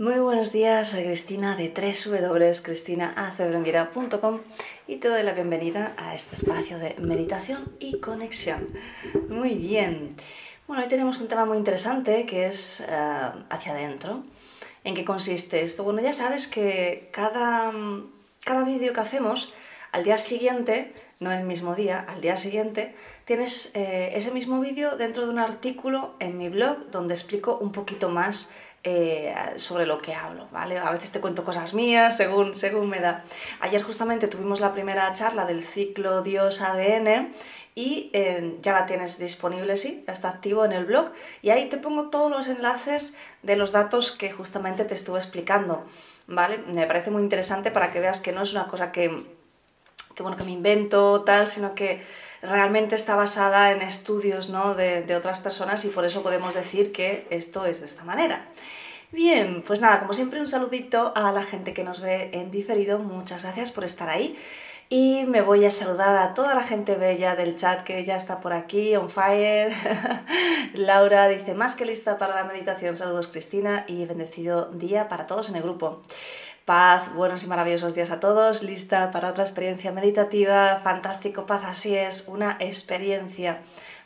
[0.00, 4.40] Muy buenos días, soy Cristina de www.cristinaacebrunguera.com
[4.86, 8.66] y te doy la bienvenida a este espacio de meditación y conexión.
[9.28, 10.16] Muy bien.
[10.66, 12.86] Bueno, hoy tenemos un tema muy interesante que es eh,
[13.50, 14.22] hacia adentro.
[14.84, 15.84] ¿En qué consiste esto?
[15.84, 17.70] Bueno, ya sabes que cada,
[18.42, 19.52] cada vídeo que hacemos
[19.92, 22.94] al día siguiente, no el mismo día, al día siguiente,
[23.26, 27.72] tienes eh, ese mismo vídeo dentro de un artículo en mi blog donde explico un
[27.72, 30.78] poquito más eh, sobre lo que hablo, ¿vale?
[30.78, 33.24] A veces te cuento cosas mías según, según me da.
[33.60, 37.30] Ayer justamente tuvimos la primera charla del ciclo Dios ADN
[37.74, 41.76] y eh, ya la tienes disponible, sí, está activo en el blog y ahí te
[41.76, 45.84] pongo todos los enlaces de los datos que justamente te estuve explicando,
[46.26, 46.58] ¿vale?
[46.66, 49.10] Me parece muy interesante para que veas que no es una cosa que
[50.14, 52.02] que bueno, que me invento, tal, sino que
[52.42, 54.74] realmente está basada en estudios ¿no?
[54.74, 58.46] de, de otras personas y por eso podemos decir que esto es de esta manera.
[59.12, 63.00] Bien, pues nada, como siempre un saludito a la gente que nos ve en diferido,
[63.00, 64.38] muchas gracias por estar ahí.
[64.92, 68.40] Y me voy a saludar a toda la gente bella del chat que ya está
[68.40, 69.72] por aquí, on fire.
[70.74, 72.96] Laura dice, más que lista para la meditación.
[72.96, 76.02] Saludos Cristina y bendecido día para todos en el grupo.
[76.64, 81.96] Paz, buenos y maravillosos días a todos, lista para otra experiencia meditativa, fantástico, paz, así
[81.96, 83.62] es, una experiencia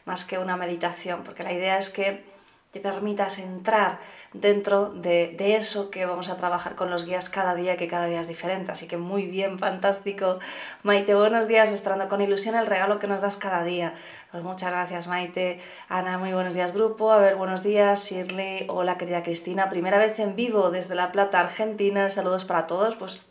[0.06, 2.24] más que una meditación, porque la idea es que
[2.74, 4.00] te permitas entrar
[4.32, 8.20] dentro de, eso que vamos a trabajar con los guías cada día, que cada día
[8.20, 8.72] es diferente.
[8.72, 10.40] Así que muy bien, fantástico.
[10.82, 13.94] Maite, buenos días, esperando con ilusión el regalo que nos das cada día.
[14.32, 15.60] Pues muchas gracias, Maite.
[15.88, 17.12] Ana, muy buenos días, grupo.
[17.12, 18.66] A ver, buenos días, Shirley.
[18.68, 19.70] Hola, querida Cristina.
[19.70, 22.10] Primera vez en vivo desde La Plata, Argentina.
[22.10, 22.96] Saludos para todos.
[22.96, 23.22] Pues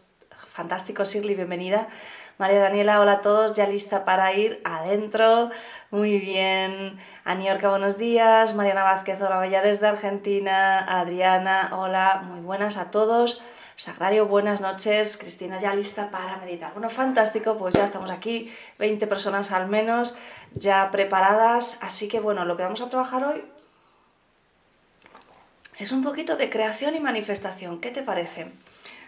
[0.53, 1.89] fantástico, Shirley, bienvenida.
[2.39, 5.51] María Daniela, hola a todos, ya lista para ir adentro.
[5.91, 6.99] Muy bien.
[7.23, 8.55] Aniorca, buenos días.
[8.55, 10.79] Mariana Vázquez, hola, bella desde Argentina.
[10.79, 13.44] Adriana, hola, muy buenas a todos.
[13.75, 15.17] Sagrario, buenas noches.
[15.17, 16.73] Cristina, ya lista para meditar.
[16.73, 20.17] Bueno, fantástico, pues ya estamos aquí, 20 personas al menos,
[20.53, 21.77] ya preparadas.
[21.81, 23.45] Así que bueno, lo que vamos a trabajar hoy
[25.77, 27.79] es un poquito de creación y manifestación.
[27.79, 28.51] ¿Qué te parece?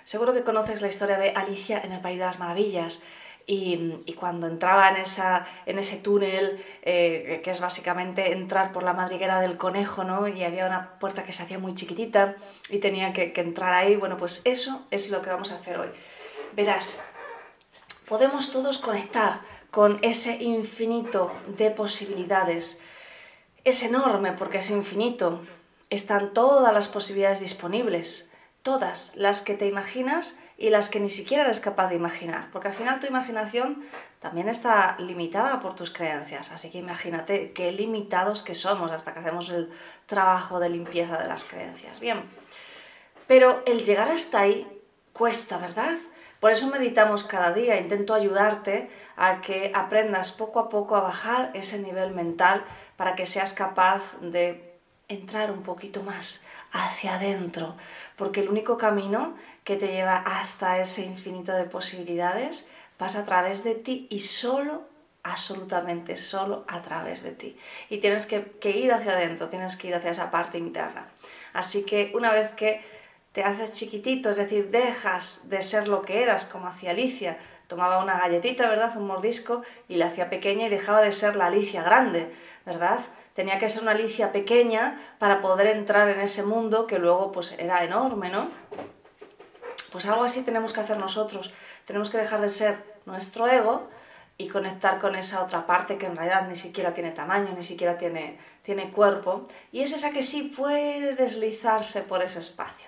[0.05, 3.01] Seguro que conoces la historia de Alicia en el País de las Maravillas.
[3.47, 8.93] Y, cuando entraba en, esa, en ese túnel, eh, que es básicamente entrar por la
[8.93, 10.27] madriguera del conejo, ¿no?
[10.27, 12.35] Y había una puerta que se hacía muy chiquitita
[12.69, 13.95] y tenía que, que entrar ahí.
[13.95, 15.89] Bueno, pues eso es lo que vamos a hacer hoy.
[16.53, 16.99] Verás,
[18.07, 19.41] podemos todos conectar
[19.71, 22.79] con ese infinito de posibilidades.
[23.63, 25.41] Es enorme porque es infinito.
[25.89, 28.31] Están todas las posibilidades disponibles
[28.65, 32.69] todas las que te imaginas y las que ni siquiera eres capaz de imaginar, porque
[32.69, 33.85] al final tu imaginación
[34.19, 39.19] también está limitada por tus creencias, así que imagínate qué limitados que somos hasta que
[39.19, 39.71] hacemos el
[40.07, 41.99] trabajo de limpieza de las creencias.
[41.99, 42.23] Bien,
[43.27, 44.67] pero el llegar hasta ahí
[45.13, 45.97] cuesta, ¿verdad?
[46.39, 51.51] Por eso meditamos cada día, intento ayudarte a que aprendas poco a poco a bajar
[51.53, 52.65] ese nivel mental
[52.97, 56.43] para que seas capaz de entrar un poquito más
[56.75, 57.77] hacia adentro,
[58.17, 63.63] porque el único camino que te lleva hasta ese infinito de posibilidades pasa a través
[63.63, 64.83] de ti y solo,
[65.23, 67.57] absolutamente solo a través de ti.
[67.89, 71.07] Y tienes que, ir hacia adentro, tienes que ir hacia esa parte interna.
[71.53, 72.83] Así que una vez que
[73.31, 78.03] te haces chiquitito, es decir, dejas de ser lo que eras, como hacía Alicia, tomaba
[78.03, 78.95] una galletita, ¿verdad?
[78.97, 82.33] Un mordisco y la hacía pequeña y dejaba de ser la Alicia grande,
[82.65, 82.99] ¿verdad?
[83.35, 87.51] Tenía que ser una Alicia pequeña para poder entrar en ese mundo que luego pues
[87.51, 88.49] era enorme, ¿no?
[89.91, 91.53] Pues algo así tenemos que hacer nosotros.
[91.85, 93.87] Tenemos que dejar de ser nuestro ego
[94.37, 97.97] y conectar con esa otra parte que en realidad ni siquiera tiene tamaño, ni siquiera
[97.97, 102.87] tiene, tiene cuerpo, y es esa que sí puede deslizarse por ese espacio.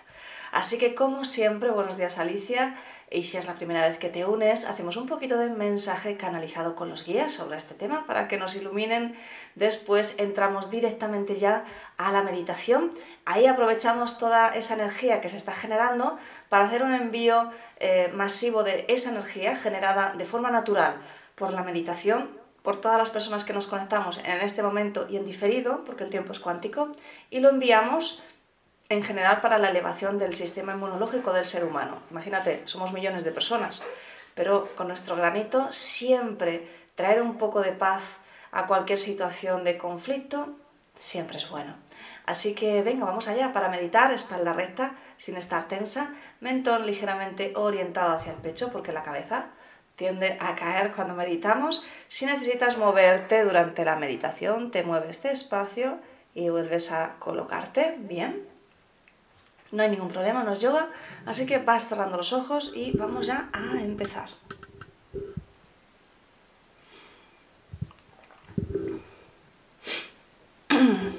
[0.52, 2.76] Así que como siempre, buenos días Alicia.
[3.10, 6.76] Y si es la primera vez que te unes, hacemos un poquito de mensaje canalizado
[6.76, 9.18] con los guías sobre este tema para que nos iluminen.
[9.56, 11.64] Después entramos directamente ya
[11.98, 12.92] a la meditación.
[13.24, 16.18] Ahí aprovechamos toda esa energía que se está generando
[16.50, 17.50] para hacer un envío
[17.80, 20.98] eh, masivo de esa energía generada de forma natural
[21.36, 22.30] por la meditación,
[22.62, 26.10] por todas las personas que nos conectamos en este momento y en diferido, porque el
[26.10, 26.92] tiempo es cuántico,
[27.30, 28.22] y lo enviamos
[28.90, 32.02] en general para la elevación del sistema inmunológico del ser humano.
[32.12, 33.84] Imagínate, somos millones de personas,
[34.34, 38.18] pero con nuestro granito siempre traer un poco de paz
[38.52, 40.56] a cualquier situación de conflicto
[40.96, 41.76] siempre es bueno.
[42.26, 48.16] Así que venga, vamos allá para meditar, espalda recta, sin estar tensa, mentón ligeramente orientado
[48.16, 49.48] hacia el pecho, porque la cabeza
[49.96, 51.84] tiende a caer cuando meditamos.
[52.08, 56.00] Si necesitas moverte durante la meditación, te mueves despacio
[56.34, 58.57] y vuelves a colocarte bien.
[59.72, 60.90] No hay ningún problema, no es yoga,
[61.26, 64.30] así que vas cerrando los ojos y vamos ya a empezar.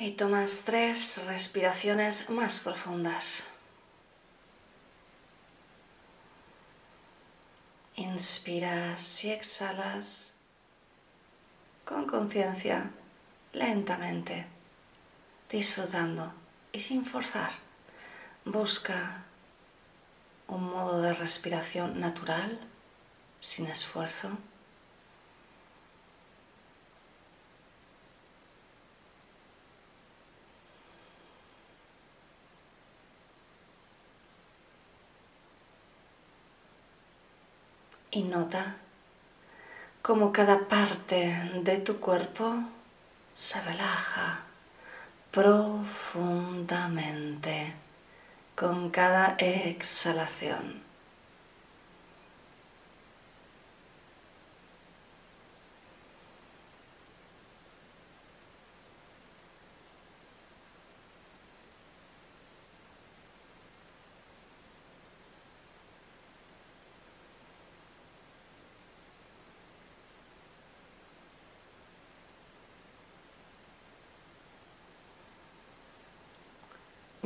[0.00, 3.42] Y tomas tres respiraciones más profundas.
[7.96, 10.36] Inspiras y exhalas
[11.84, 12.92] con conciencia,
[13.52, 14.57] lentamente
[15.50, 16.32] disfrutando
[16.72, 17.52] y sin forzar.
[18.44, 19.24] Busca
[20.46, 22.58] un modo de respiración natural,
[23.40, 24.30] sin esfuerzo.
[38.10, 38.76] Y nota
[40.02, 42.56] cómo cada parte de tu cuerpo
[43.36, 44.47] se relaja
[45.30, 47.74] profundamente
[48.54, 50.87] con cada exhalación.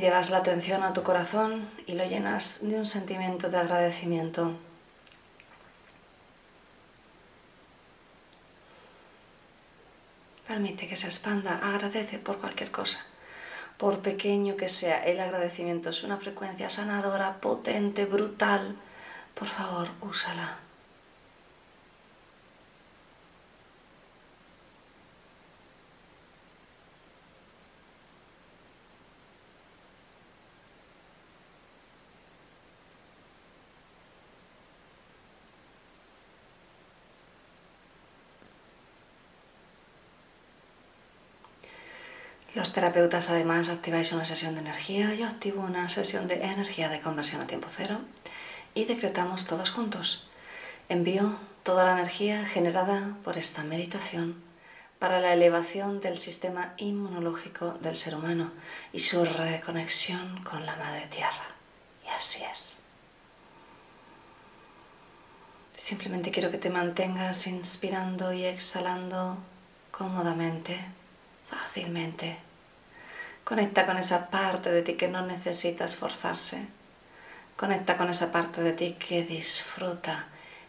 [0.03, 4.53] Llevas la atención a tu corazón y lo llenas de un sentimiento de agradecimiento.
[10.49, 13.07] Permite que se expanda, agradece por cualquier cosa.
[13.77, 18.75] Por pequeño que sea, el agradecimiento es una frecuencia sanadora, potente, brutal.
[19.37, 20.59] Por favor, úsala.
[42.73, 47.43] Terapeutas además activáis una sesión de energía, yo activo una sesión de energía de conversión
[47.43, 48.01] a tiempo cero
[48.75, 50.27] y decretamos todos juntos.
[50.89, 54.43] Envío toda la energía generada por esta meditación
[54.99, 58.53] para la elevación del sistema inmunológico del ser humano
[58.93, 61.49] y su reconexión con la Madre Tierra.
[62.05, 62.79] Y así es.
[65.75, 69.39] Simplemente quiero que te mantengas inspirando y exhalando
[69.91, 70.79] cómodamente
[71.51, 72.52] fácilmente.
[73.45, 76.69] Conecta con esa parte de ti que no necesita esforzarse.
[77.57, 80.29] Conecta con esa parte de ti que disfruta,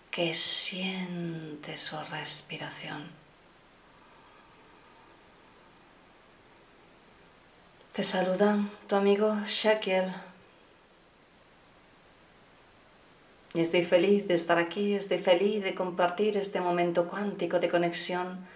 [0.09, 3.09] que siente su respiración.
[7.93, 10.11] Te saluda tu amigo Shakiel.
[13.53, 18.47] Y estoy feliz de estar aquí, estoy feliz de compartir este momento cuántico de conexión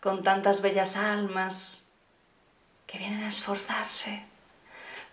[0.00, 1.85] con tantas bellas almas
[2.96, 4.22] que vienen a esforzarse,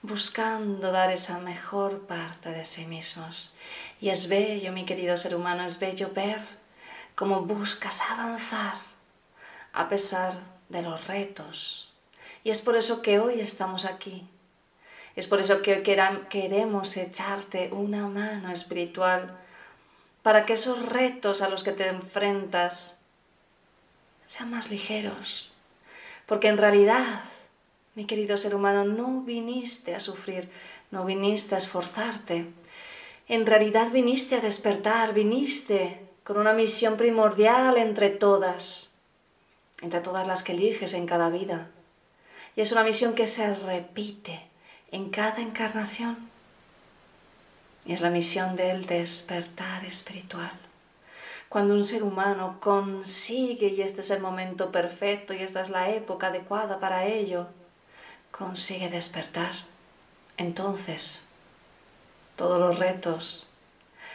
[0.01, 3.53] buscando dar esa mejor parte de sí mismos.
[3.99, 6.39] Y es bello, mi querido ser humano, es bello ver
[7.13, 8.75] cómo buscas avanzar
[9.73, 11.93] a pesar de los retos.
[12.45, 14.29] Y es por eso que hoy estamos aquí.
[15.17, 15.83] Es por eso que hoy
[16.29, 19.37] queremos echarte una mano espiritual
[20.21, 23.01] para que esos retos a los que te enfrentas
[24.25, 25.51] sean más ligeros.
[26.25, 27.21] Porque en realidad,
[27.95, 30.49] mi querido ser humano, no viniste a sufrir,
[30.91, 32.47] no viniste a esforzarte.
[33.27, 38.93] En realidad viniste a despertar, viniste con una misión primordial entre todas,
[39.81, 41.69] entre todas las que eliges en cada vida.
[42.55, 44.47] Y es una misión que se repite
[44.91, 46.29] en cada encarnación.
[47.85, 50.51] Y es la misión del despertar espiritual.
[51.49, 55.91] Cuando un ser humano consigue, y este es el momento perfecto y esta es la
[55.91, 57.49] época adecuada para ello,
[58.33, 59.51] consigue despertar,
[60.37, 61.27] entonces
[62.35, 63.47] todos los retos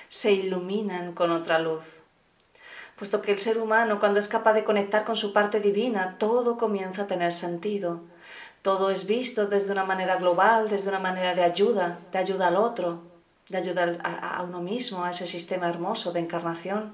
[0.08, 1.84] se iluminan con otra luz.
[2.96, 6.58] Puesto que el ser humano, cuando es capaz de conectar con su parte divina, todo
[6.58, 8.00] comienza a tener sentido.
[8.62, 12.56] Todo es visto desde una manera global, desde una manera de ayuda, de ayuda al
[12.56, 13.02] otro,
[13.48, 16.92] de ayuda a, uno mismo, a ese sistema hermoso de encarnación.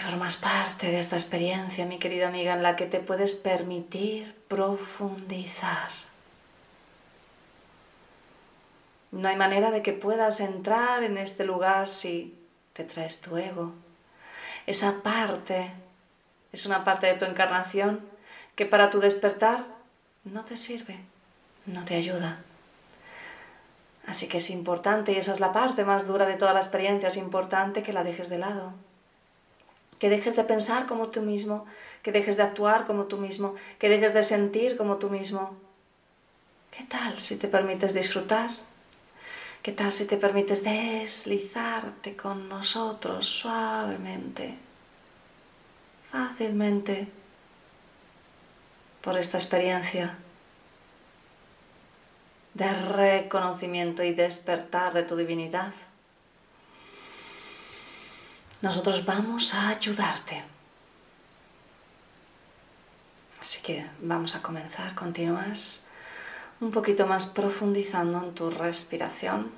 [0.00, 5.90] Formas parte de esta experiencia, mi querida amiga, en la que te puedes permitir profundizar.
[9.12, 12.38] No hay manera de que puedas entrar en este lugar si
[12.72, 13.72] te traes tu ego.
[14.66, 15.72] Esa parte
[16.52, 18.00] es una parte de tu encarnación
[18.54, 19.66] que para tu despertar
[20.24, 20.98] no te sirve,
[21.66, 22.42] no te ayuda.
[24.06, 27.08] Así que es importante, y esa es la parte más dura de toda la experiencia,
[27.08, 28.74] es importante que la dejes de lado.
[30.00, 31.66] Que dejes de pensar como tú mismo,
[32.02, 35.56] que dejes de actuar como tú mismo, que dejes de sentir como tú mismo.
[36.76, 38.50] ¿Qué tal si te permites disfrutar
[39.62, 44.56] ¿Qué tal si te permites deslizarte con nosotros suavemente,
[46.10, 47.06] fácilmente,
[49.02, 50.16] por esta experiencia
[52.54, 55.74] de reconocimiento y despertar de tu divinidad?
[58.62, 60.44] Nosotros vamos a ayudarte.
[63.40, 65.82] Así que vamos a comenzar, continúas
[66.60, 69.50] un poquito más profundizando en tu respiración.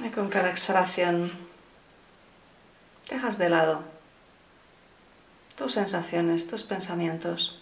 [0.00, 1.32] Y con cada exhalación
[3.08, 3.93] dejas de lado
[5.56, 7.58] tus sensaciones, tus pensamientos.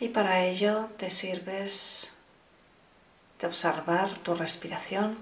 [0.00, 2.14] Y para ello te sirves
[3.40, 5.18] de observar tu respiración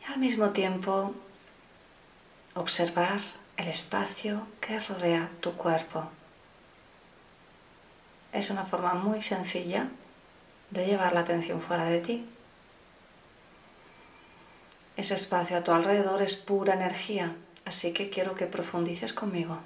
[0.00, 1.14] y al mismo tiempo
[2.54, 3.20] observar
[3.56, 6.08] el espacio que rodea tu cuerpo.
[8.32, 9.88] Es una forma muy sencilla
[10.70, 12.28] de llevar la atención fuera de ti.
[14.96, 17.34] Ese espacio a tu alrededor es pura energía,
[17.70, 19.60] así que quiero que profundices conmigo.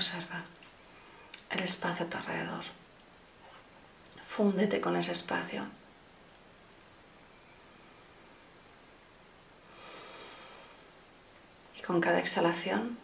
[0.00, 0.44] Observa
[1.50, 2.64] el espacio a tu alrededor.
[4.26, 5.66] Fúndete con ese espacio.
[11.78, 12.96] Y con cada exhalación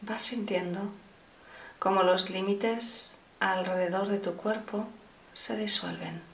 [0.00, 0.90] vas sintiendo
[1.78, 4.88] cómo los límites alrededor de tu cuerpo
[5.34, 6.28] se disuelven.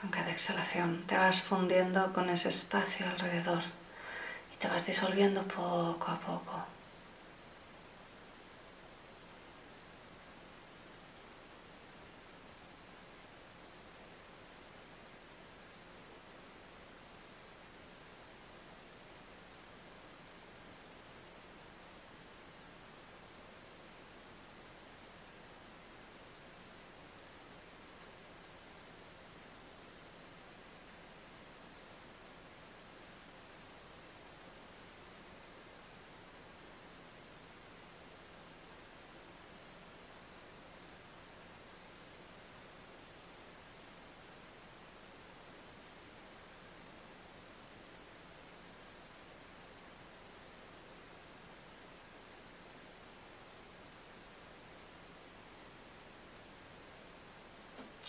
[0.00, 3.62] Con cada exhalación te vas fundiendo con ese espacio alrededor
[4.52, 6.73] y te vas disolviendo poco a poco.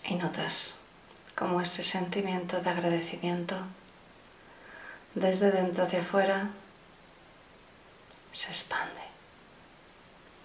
[0.07, 0.77] Y notas
[1.35, 3.55] cómo ese sentimiento de agradecimiento
[5.15, 6.49] desde dentro hacia afuera
[8.31, 9.01] se expande.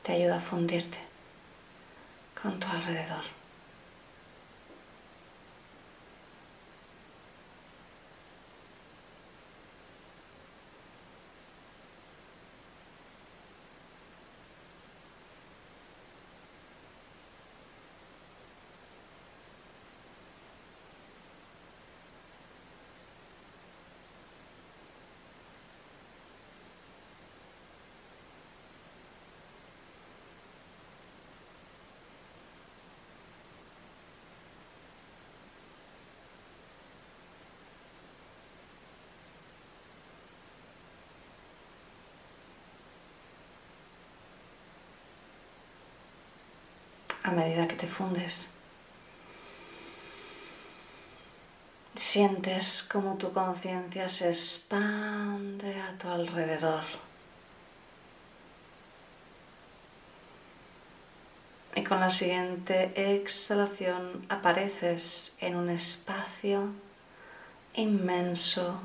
[0.03, 0.99] Te ayuda a fundirte
[2.41, 3.40] con tu alrededor.
[47.31, 48.51] A medida que te fundes.
[51.95, 56.83] Sientes como tu conciencia se expande a tu alrededor.
[61.77, 66.71] Y con la siguiente exhalación apareces en un espacio
[67.75, 68.81] inmenso,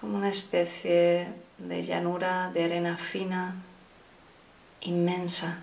[0.00, 3.56] como una especie de llanura de arena fina
[4.82, 5.58] inmensa.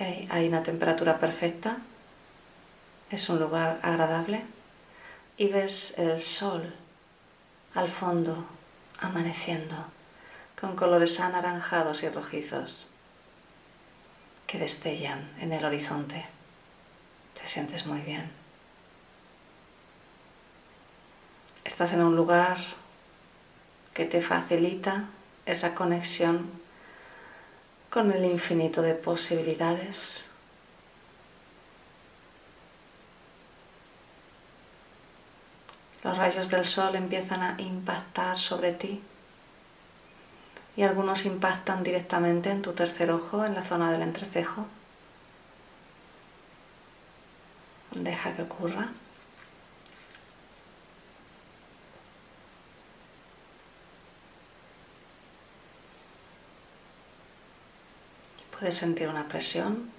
[0.00, 1.76] Hay una temperatura perfecta,
[3.10, 4.42] es un lugar agradable
[5.36, 6.74] y ves el sol
[7.74, 8.46] al fondo
[8.98, 9.76] amaneciendo
[10.58, 12.88] con colores anaranjados y rojizos
[14.46, 16.26] que destellan en el horizonte.
[17.38, 18.30] Te sientes muy bien.
[21.64, 22.58] Estás en un lugar
[23.92, 25.10] que te facilita
[25.44, 26.59] esa conexión
[27.90, 30.28] con el infinito de posibilidades.
[36.04, 39.02] Los rayos del sol empiezan a impactar sobre ti
[40.76, 44.66] y algunos impactan directamente en tu tercer ojo, en la zona del entrecejo.
[47.90, 48.92] Deja que ocurra.
[58.60, 59.90] Puedes sentir una presión.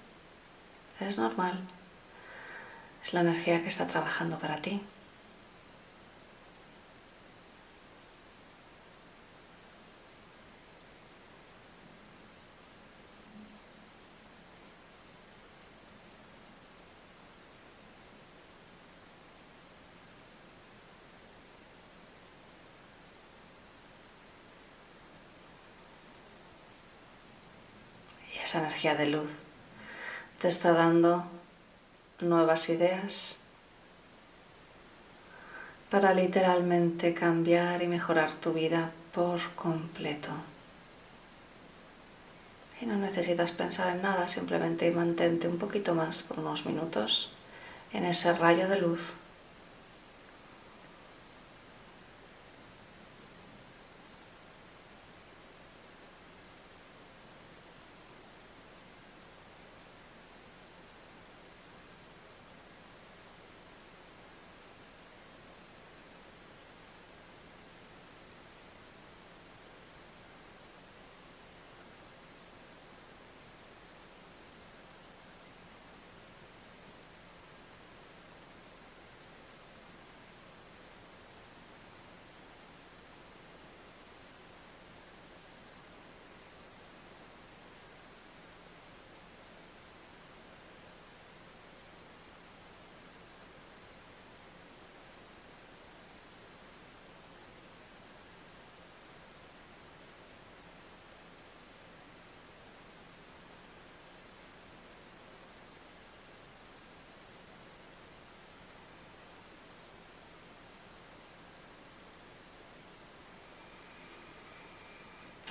[1.00, 1.60] Es normal.
[3.04, 4.84] Es la energía que está trabajando para ti.
[28.52, 29.30] esa de luz
[30.40, 31.24] te está dando
[32.20, 33.38] nuevas ideas
[35.92, 40.32] para literalmente cambiar y mejorar tu vida por completo.
[42.82, 47.32] Y no necesitas pensar en nada, simplemente mantente un poquito más por unos minutos
[47.94, 49.14] en ese rayo de luz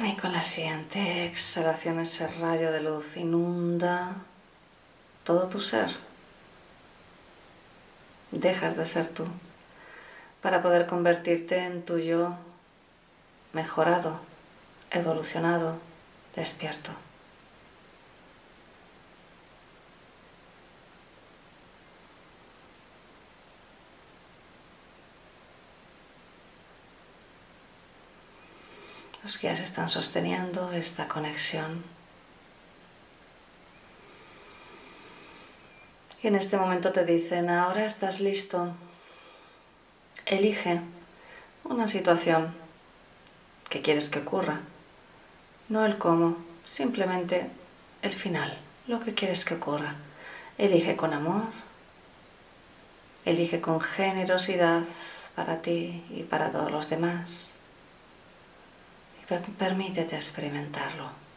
[0.02, 4.14] Y con la siguiente exhalación ese rayo de luz inunda
[5.24, 5.90] todo tu ser.
[8.30, 9.26] Dejas de ser tú
[10.40, 12.38] para poder convertirte en tu yo
[13.52, 14.20] mejorado,
[14.90, 15.76] evolucionado,
[16.34, 16.92] despierto.
[29.30, 31.84] Los guías están sosteniendo esta conexión
[36.20, 38.74] Y en este momento te dicen, ahora estás listo.
[40.26, 40.80] Elige
[41.62, 42.52] una situación
[43.68, 44.62] que quieres que ocurra.
[45.68, 47.48] No el cómo, simplemente
[48.02, 49.94] el final, lo que quieres que ocurra.
[50.58, 51.44] Elige con amor,
[53.24, 54.82] elige con generosidad
[55.36, 57.52] para ti y para todos los demás.
[59.38, 61.29] Permítete experimentarlo.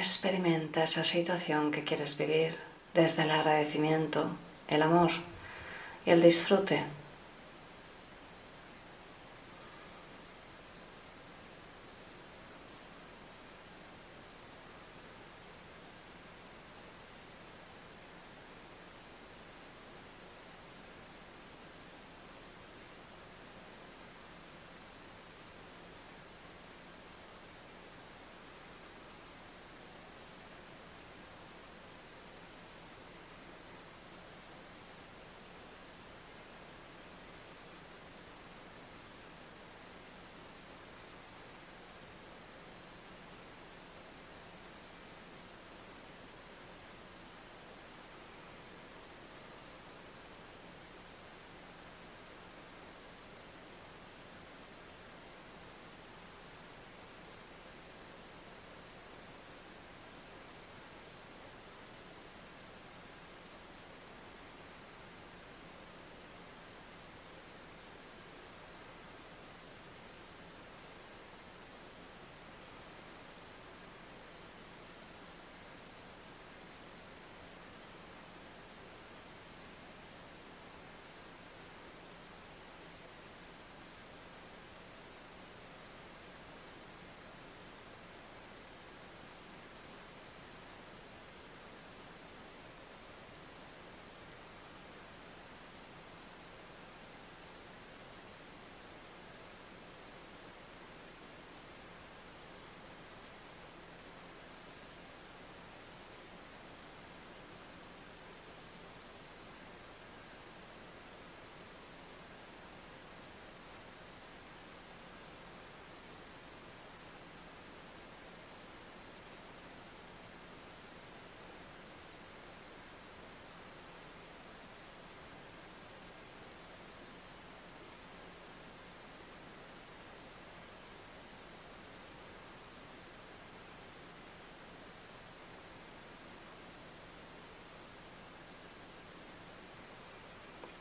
[0.00, 2.56] Experimenta esa situación que quieres vivir
[2.94, 4.30] desde el agradecimiento,
[4.66, 5.10] el amor
[6.06, 6.82] y el disfrute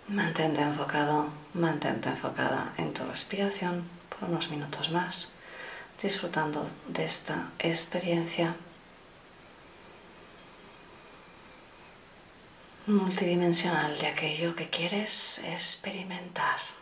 [0.09, 5.31] Mantente enfocado, mantente enfocada en tu respiración por unos minutos más,
[6.01, 8.55] disfrutando de esta experiencia.
[12.87, 16.78] multidimensional de aquello que quieres experimentar.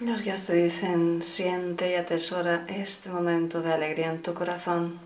[0.00, 5.00] Los guías te dicen, siente y atesora este momento de alegría en tu corazón,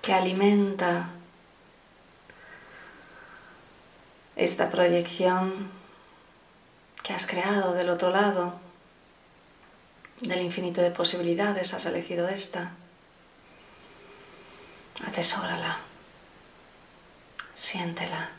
[0.00, 1.10] que alimenta
[4.34, 5.68] esta proyección
[7.02, 8.58] que has creado del otro lado,
[10.22, 12.72] del infinito de posibilidades, has elegido esta.
[15.06, 15.80] Atesórala,
[17.54, 18.37] siéntela.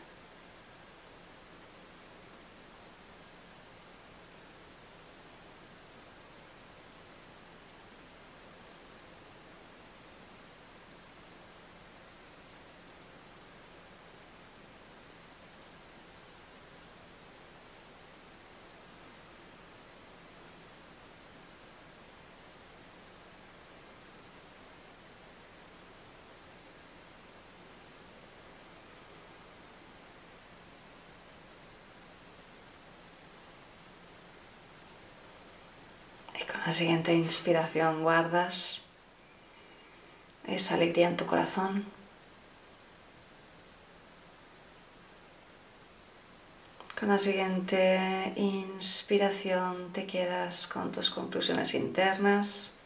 [36.69, 38.85] La siguiente inspiración guardas
[40.45, 41.83] esa alegría en tu corazón.
[46.99, 52.78] Con la siguiente inspiración te quedas con tus conclusiones internas.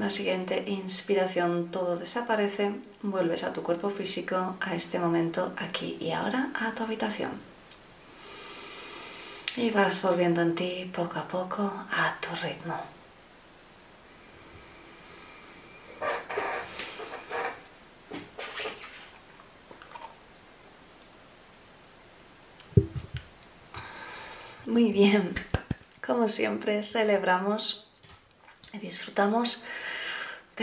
[0.00, 6.12] La siguiente inspiración todo desaparece, vuelves a tu cuerpo físico, a este momento aquí y
[6.12, 7.32] ahora, a tu habitación.
[9.56, 12.80] Y vas volviendo en ti poco a poco a tu ritmo.
[24.64, 25.34] Muy bien,
[26.02, 27.86] como siempre celebramos
[28.72, 29.62] y disfrutamos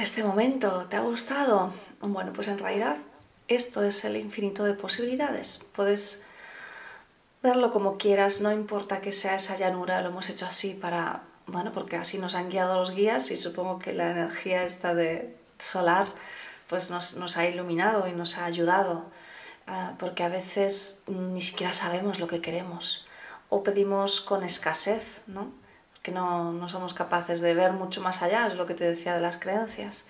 [0.01, 0.87] este momento.
[0.89, 1.73] ¿Te ha gustado?
[2.01, 2.97] Bueno, pues en realidad
[3.47, 5.61] esto es el infinito de posibilidades.
[5.73, 6.23] Puedes
[7.41, 11.71] verlo como quieras, no importa que sea esa llanura, lo hemos hecho así para, bueno,
[11.71, 16.07] porque así nos han guiado los guías y supongo que la energía esta de solar
[16.67, 19.05] pues nos, nos ha iluminado y nos ha ayudado,
[19.67, 23.05] ah, porque a veces ni siquiera sabemos lo que queremos
[23.49, 25.51] o pedimos con escasez, ¿no?
[26.07, 29.13] Que no, no somos capaces de ver mucho más allá, es lo que te decía
[29.13, 30.05] de las creencias.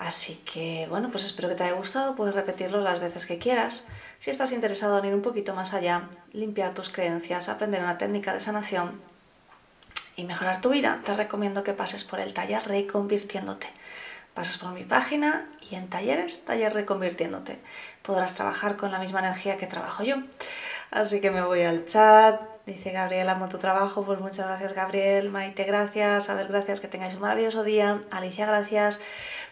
[0.00, 3.86] Así que, bueno, pues espero que te haya gustado, puedes repetirlo las veces que quieras.
[4.18, 8.32] Si estás interesado en ir un poquito más allá, limpiar tus creencias, aprender una técnica
[8.32, 9.00] de sanación
[10.16, 13.68] y mejorar tu vida, te recomiendo que pases por el taller Reconvirtiéndote.
[14.34, 17.60] Pasas por mi página y en talleres, taller Reconvirtiéndote.
[18.02, 20.16] Podrás trabajar con la misma energía que trabajo yo.
[20.90, 24.04] Así que me voy al chat, Dice Gabriel, amo tu trabajo.
[24.04, 25.30] Pues muchas gracias, Gabriel.
[25.30, 26.30] Maite, gracias.
[26.30, 26.80] A ver, gracias.
[26.80, 28.00] Que tengáis un maravilloso día.
[28.10, 29.00] Alicia, gracias.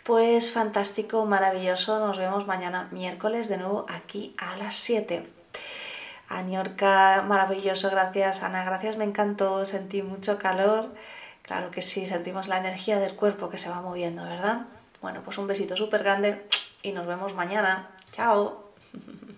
[0.04, 1.98] Pues fantástico, maravilloso.
[1.98, 5.26] Nos vemos mañana miércoles de nuevo aquí a las 7.
[6.28, 7.90] Aniorca, maravilloso.
[7.90, 8.64] Gracias, Ana.
[8.64, 9.64] Gracias, me encantó.
[9.64, 10.94] Sentí mucho calor.
[11.42, 14.66] Claro que sí, sentimos la energía del cuerpo que se va moviendo, ¿verdad?
[15.00, 16.46] Bueno, pues un besito súper grande
[16.82, 17.88] y nos vemos mañana.
[18.12, 18.64] Chao.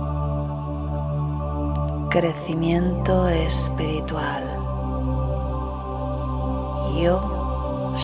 [2.11, 4.43] Crecimiento espiritual.
[6.99, 7.40] Yo